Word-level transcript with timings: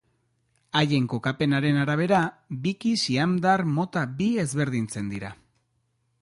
Haien 0.77 1.03
kokapenaren 1.11 1.77
arabera 1.81 2.21
biki 2.63 2.95
siamdar 3.03 3.65
mota 3.75 4.07
bi 4.23 4.31
ezberdintzen 4.47 5.15
dira. 5.15 5.33